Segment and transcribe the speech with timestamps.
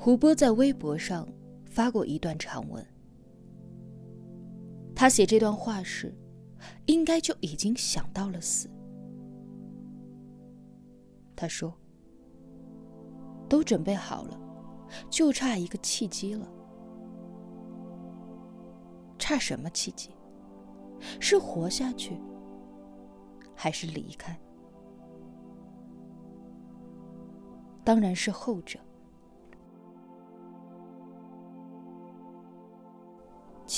[0.00, 1.28] 胡波在微博上
[1.66, 2.86] 发过一段长文。
[4.94, 6.16] 他写这段话时，
[6.86, 8.70] 应该就已经想到了死。
[11.34, 11.74] 他说
[13.50, 14.40] ：“都准备好了，
[15.10, 16.48] 就差一个契机了。
[19.18, 20.10] 差什么契机？
[21.20, 22.16] 是活下去，
[23.52, 24.38] 还是离开？
[27.82, 28.78] 当然是后者。”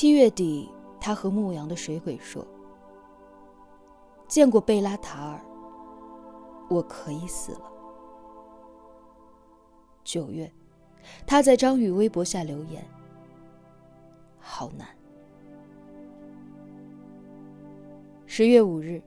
[0.00, 0.66] 七月底。
[0.98, 2.42] 他和牧羊的水鬼说
[4.26, 5.38] ：“见过贝拉塔尔，
[6.70, 7.70] 我可以死了。”
[10.02, 10.50] 九月，
[11.26, 12.82] 他在张宇微博下留言
[14.40, 14.88] ：“好难。”
[18.24, 19.02] 十月五日，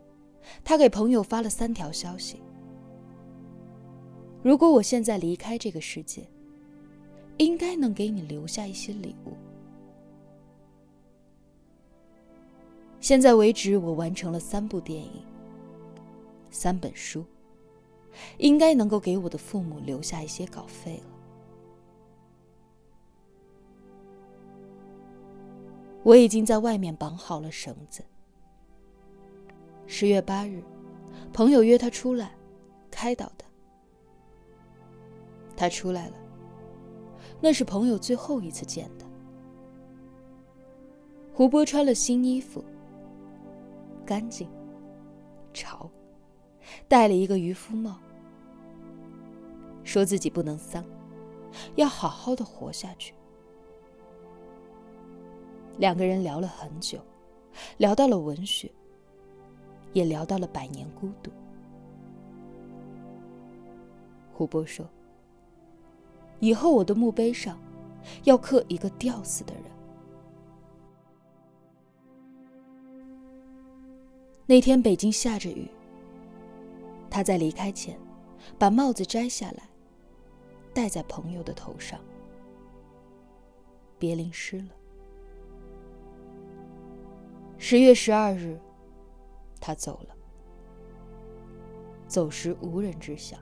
[0.64, 2.40] 他给朋友发了三条消息
[4.44, 6.24] ：“如果我现在离开这个世界，
[7.38, 9.34] 应该能给你留下一些礼物。”
[13.04, 15.26] 现在为止，我完成了三部电影、
[16.50, 17.26] 三本书，
[18.38, 21.04] 应该能够给我的父母留下一些稿费了。
[26.02, 28.02] 我已经在外面绑好了绳子。
[29.86, 30.64] 十月八日，
[31.34, 32.32] 朋友约他出来，
[32.90, 33.46] 开导他。
[35.58, 36.16] 他出来了，
[37.42, 39.06] 那是朋友最后一次见他。
[41.34, 42.64] 胡波穿了新衣服。
[44.06, 44.50] 干净，
[45.54, 45.90] 潮，
[46.88, 47.98] 戴了一个渔夫帽，
[49.84, 50.84] 说自己不能丧，
[51.76, 53.14] 要好好的活下去。
[55.78, 57.00] 两个人聊了很久，
[57.78, 58.72] 聊到了文学，
[59.94, 61.32] 也聊到了百年孤独。
[64.32, 64.88] 胡波说
[66.40, 67.58] ：“以后我的墓碑上，
[68.24, 69.64] 要刻一个吊死的人。”
[74.46, 75.70] 那天北京下着雨。
[77.10, 77.98] 他在离开前，
[78.58, 79.64] 把帽子摘下来，
[80.74, 82.00] 戴在朋友的头上。
[83.98, 84.70] 别淋湿了。
[87.58, 88.60] 十月十二日，
[89.62, 90.16] 他走了。
[92.08, 93.38] 走时无人知晓。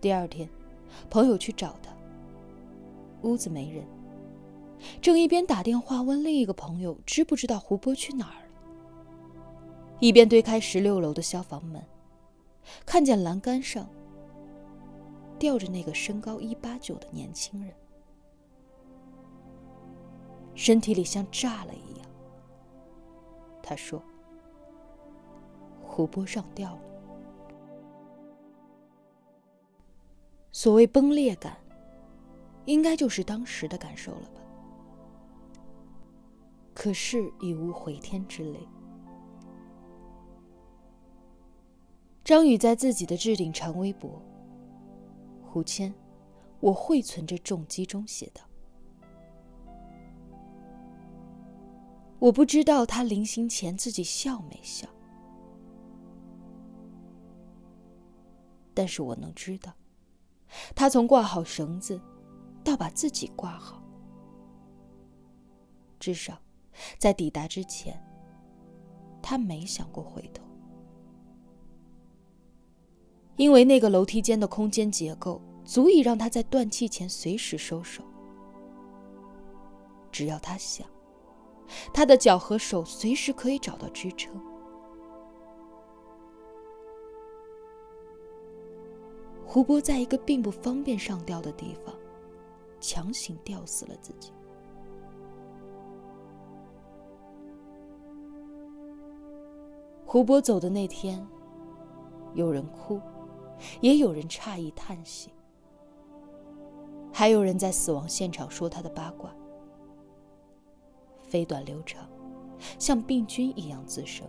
[0.00, 0.48] 第二天，
[1.10, 1.92] 朋友去找他，
[3.22, 3.84] 屋子没人。
[5.00, 8.48] 正一边打电话问另一个朋友知不知道胡波去哪儿了，
[10.00, 11.82] 一边推开十六楼的消防门，
[12.84, 13.88] 看见栏杆上
[15.38, 17.74] 吊着那个身高一八九的年轻人，
[20.54, 22.06] 身体里像炸了一样。
[23.62, 24.00] 他说
[25.82, 26.80] ：“胡波上吊了。”
[30.52, 31.56] 所谓崩裂感，
[32.64, 34.40] 应该就是当时的感受了吧。
[36.76, 38.68] 可是已无回天之泪。
[42.22, 44.22] 张宇在自己的置顶长微博
[45.42, 45.94] “胡谦，
[46.60, 48.42] 我会存着重击”中写道
[52.20, 54.86] ：“我不知道他临行前自己笑没笑，
[58.74, 59.72] 但是我能知道，
[60.74, 61.98] 他从挂好绳子
[62.62, 63.82] 到把自己挂好，
[65.98, 66.38] 至少。”
[66.98, 68.00] 在抵达之前，
[69.22, 70.44] 他没想过回头，
[73.36, 78.02] 因为那个楼梯间的空间结构足以让他在断气前随时收手。
[80.12, 80.86] 只要他想，
[81.92, 84.32] 他的脚和手随时可以找到支撑。
[89.44, 91.94] 胡波在一个并不方便上吊的地方，
[92.80, 94.32] 强行吊死了自己。
[100.16, 101.22] 胡波走的那天，
[102.32, 102.98] 有人哭，
[103.82, 105.30] 也有人诧异叹息，
[107.12, 109.30] 还有人在死亡现场说他的八卦，
[111.28, 112.08] 飞短流长，
[112.78, 114.26] 像病菌一样滋生。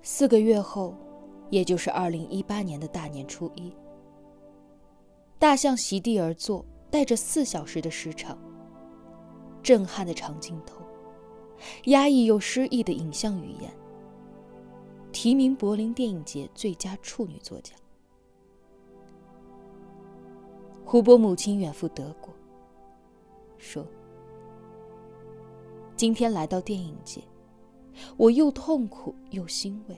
[0.00, 0.94] 四个月后，
[1.50, 3.76] 也就是二零一八年的大年初一，
[5.38, 8.38] 大象席地而坐，带着四小时的时长，
[9.62, 10.81] 震撼的长镜头。
[11.84, 13.70] 压抑又诗意的影像语言，
[15.12, 17.78] 提名柏林电影节最佳处女作奖。
[20.84, 22.34] 胡波母亲远赴德国，
[23.56, 23.86] 说
[25.96, 27.22] ：“今天来到电影节，
[28.16, 29.96] 我又痛苦又欣慰。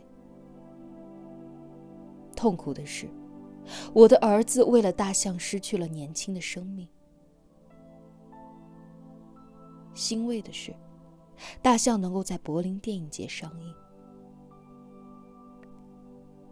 [2.37, 3.09] 痛苦的是，
[3.93, 6.87] 我的儿子为了大象失去了年轻的生命。
[9.95, 10.75] 欣慰的是，
[11.63, 13.75] 大象能够在柏林电影节上映。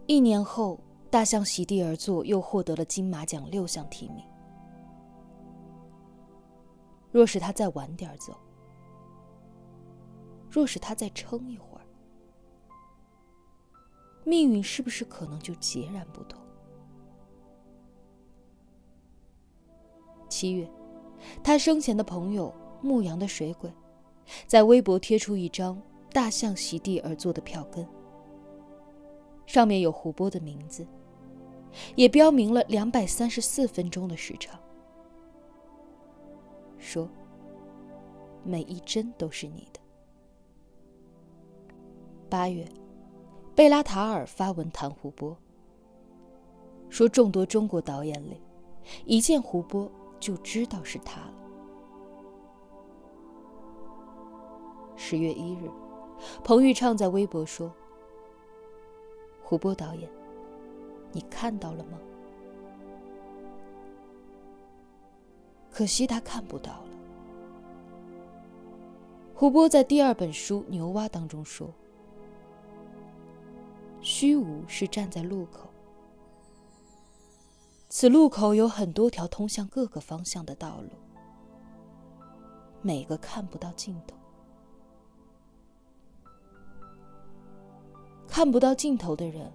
[0.05, 4.23] 一年后，大象席地而坐，又获得了金马奖六项提名。
[7.11, 8.35] 若是他再晚点走，
[10.49, 11.85] 若是他再撑一会儿，
[14.25, 16.41] 命运是不是可能就截然不同？
[20.27, 20.69] 七月，
[21.43, 23.71] 他生前的朋友牧羊的水鬼，
[24.47, 25.81] 在微博贴出一张
[26.11, 27.87] 大象席地而坐的票根。
[29.45, 30.87] 上面有胡波的名字，
[31.95, 34.59] 也标明了两百三十四分钟的时长。
[36.77, 37.09] 说
[38.43, 39.79] ：“每一帧都是你的。”
[42.29, 42.65] 八月，
[43.53, 45.37] 贝拉塔尔发文谈胡波，
[46.89, 48.41] 说众多中国导演里，
[49.05, 51.42] 一见胡波就知道是他了。
[55.05, 55.69] 十月一日，
[56.45, 57.69] 彭昱畅在微博说。
[59.43, 60.09] 胡波导演，
[61.11, 61.99] 你看到了吗？
[65.69, 66.85] 可惜他看不到了。
[69.35, 71.69] 胡波在第二本书《牛蛙》当中说
[73.99, 75.67] ：“虚无是站在路口，
[77.89, 80.89] 此路口有很多条通向各个方向的道路，
[82.81, 84.15] 每个看不到尽头。”
[88.33, 89.53] 看不到尽头的人，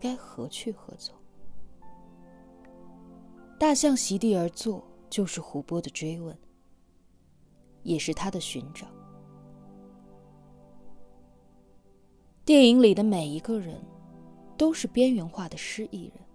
[0.00, 1.14] 该何去何从？
[3.56, 6.36] 大象席地而坐，就是胡波的追问，
[7.84, 8.88] 也是他的寻找。
[12.44, 13.80] 电影里的每一个人，
[14.58, 16.26] 都是边缘化的失意人。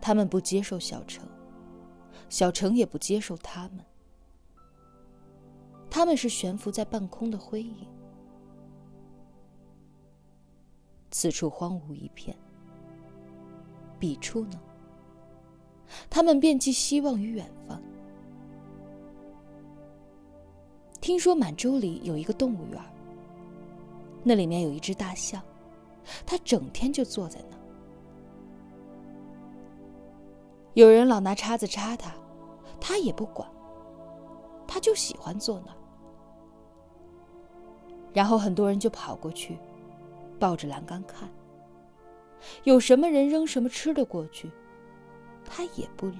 [0.00, 1.28] 他们不接受小城，
[2.30, 3.84] 小城也不接受他们。
[5.90, 7.86] 他们是悬浮在半空的灰影。
[11.10, 12.36] 此处荒芜一片，
[13.98, 14.60] 彼处呢？
[16.10, 17.80] 他们便寄希望于远方。
[21.00, 22.80] 听说满洲里有一个动物园，
[24.22, 25.42] 那里面有一只大象，
[26.26, 27.56] 它整天就坐在那。
[30.74, 32.12] 有人老拿叉子插它，
[32.78, 33.50] 它也不管，
[34.66, 35.72] 它就喜欢坐那。
[38.12, 39.58] 然后很多人就跑过去。
[40.38, 41.28] 抱着栏杆看，
[42.64, 44.50] 有什么人扔什么吃的过去，
[45.44, 46.18] 他也不理。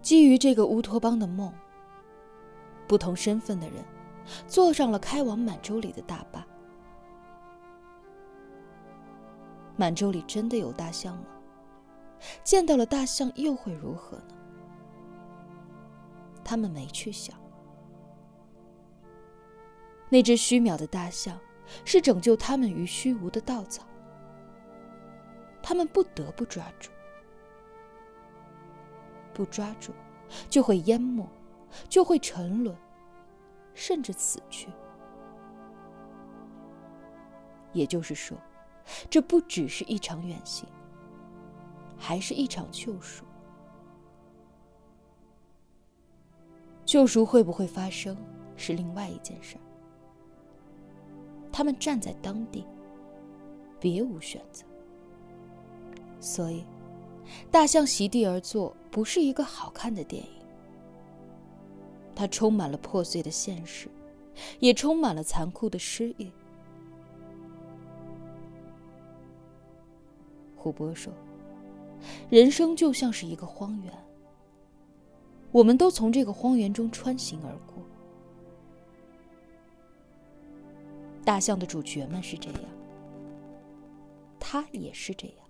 [0.00, 1.52] 基于这个乌托邦的梦，
[2.86, 3.84] 不同身份的人
[4.46, 6.46] 坐上了开往满洲里的大巴。
[9.76, 11.24] 满洲里真的有大象吗？
[12.42, 14.34] 见到了大象又会如何呢？
[16.42, 17.36] 他们没去想，
[20.08, 21.38] 那只虚渺的大象。
[21.84, 23.84] 是拯救他们于虚无的稻草，
[25.62, 26.90] 他们不得不抓住，
[29.32, 29.92] 不抓住
[30.48, 31.28] 就会淹没，
[31.88, 32.76] 就会沉沦，
[33.74, 34.68] 甚至死去。
[37.72, 38.36] 也就是说，
[39.10, 40.66] 这不只是一场远行，
[41.96, 43.24] 还是一场救赎。
[46.86, 48.16] 救赎会不会发生，
[48.56, 49.67] 是另外一件事儿。
[51.58, 52.64] 他们站在当地，
[53.80, 54.64] 别无选择。
[56.20, 56.64] 所以，
[57.50, 60.30] 大象席地而坐不是一个好看的电影。
[62.14, 63.88] 它充满了破碎的现实，
[64.60, 66.30] 也充满了残酷的失意。
[70.54, 71.12] 胡波说
[72.30, 73.92] ：“人生就像是一个荒原，
[75.50, 77.82] 我们都从这个荒原中穿行而过。”
[81.28, 82.62] 大象的主角们是这样，
[84.40, 85.46] 他也是这样。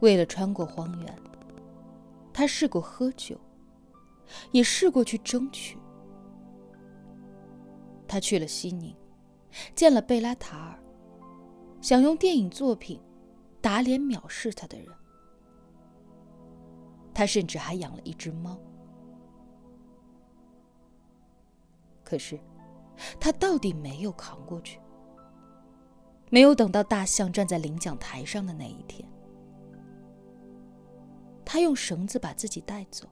[0.00, 1.18] 为了穿过荒原，
[2.30, 3.40] 他试过喝酒，
[4.52, 5.78] 也试过去争取。
[8.06, 8.94] 他去了西宁，
[9.74, 10.78] 见了贝拉塔尔，
[11.80, 13.00] 想用电影作品
[13.62, 14.86] 打脸藐视他的人。
[17.14, 18.60] 他甚至还养了一只猫。
[22.04, 22.38] 可是。
[23.18, 24.80] 他到底没有扛过去，
[26.30, 29.08] 没有等到大象站在领奖台上的那一天，
[31.44, 33.08] 他用绳子把自己带走，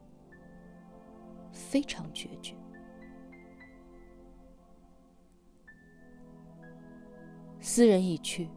[1.53, 2.55] 非常决绝。
[7.61, 8.49] 斯人已去，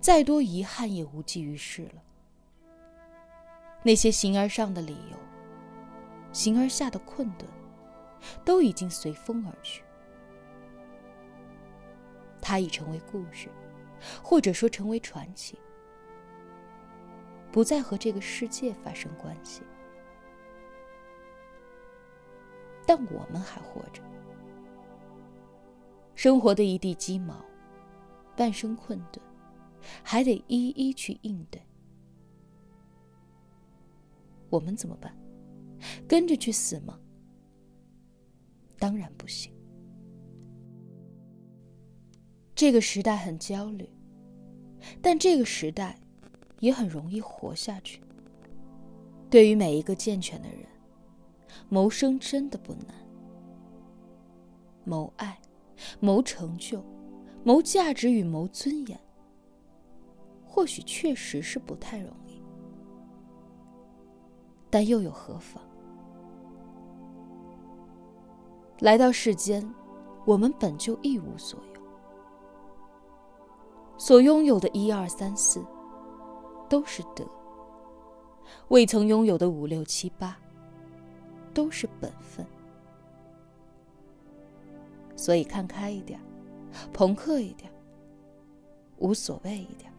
[0.00, 2.02] 再多遗憾也无济于事了。
[3.82, 5.16] 那些形而上的理由，
[6.32, 7.46] 形而下的困顿，
[8.44, 9.82] 都已经随风而去。
[12.42, 13.48] 它已成为故事，
[14.22, 15.56] 或者说成为传奇，
[17.52, 19.62] 不再和这个世界发生关系。
[22.84, 24.02] 但我们还活着，
[26.16, 27.42] 生活的一地鸡毛，
[28.36, 29.22] 半生困顿，
[30.02, 31.62] 还得一一去应对。
[34.50, 35.16] 我们怎么办？
[36.08, 36.98] 跟着去死吗？
[38.78, 39.52] 当然不行。
[42.62, 43.90] 这个时代很焦虑，
[45.00, 45.98] 但这个时代
[46.60, 48.00] 也很容易活下去。
[49.28, 50.58] 对于每一个健全的人，
[51.68, 52.94] 谋生真的不难。
[54.84, 55.36] 谋爱、
[55.98, 56.80] 谋成就、
[57.42, 58.96] 谋价值与谋尊严，
[60.46, 62.40] 或许确实是不太容易。
[64.70, 65.60] 但又有何妨？
[68.78, 69.68] 来到世间，
[70.24, 71.71] 我们本就一无所有，
[73.96, 75.64] 所拥有的一二三四，
[76.68, 77.24] 都是德；
[78.68, 80.36] 未曾拥有的五六七八，
[81.54, 82.44] 都是本分。
[85.14, 86.18] 所以看开一点，
[86.92, 87.70] 朋克一点，
[88.98, 89.92] 无所谓一点，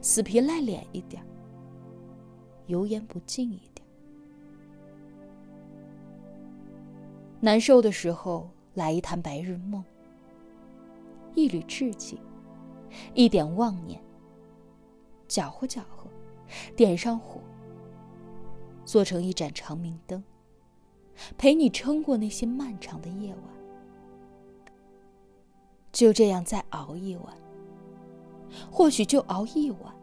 [0.00, 1.20] 死皮赖脸一点，
[2.66, 3.84] 油盐不进一点。
[7.40, 9.82] 难受的时候，来一坛白日梦，
[11.34, 12.20] 一缕志气，
[13.14, 14.00] 一点妄念，
[15.28, 16.08] 搅和搅和，
[16.76, 17.40] 点上火，
[18.84, 20.22] 做成一盏长明灯，
[21.36, 23.42] 陪你撑过那些漫长的夜晚。
[25.92, 27.36] 就这样再熬一晚，
[28.70, 29.94] 或许就熬一晚，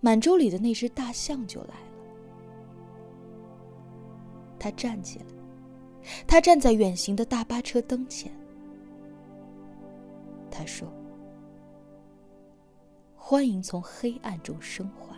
[0.00, 1.86] 满洲里的那只大象就来了。
[4.58, 5.26] 他站起来。
[6.26, 8.32] 他站在远行的大巴车灯前，
[10.50, 10.88] 他说
[13.30, 15.09] ：“欢迎从黑暗中生活。”